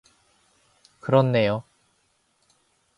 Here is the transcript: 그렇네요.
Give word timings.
그렇네요. 0.99 1.63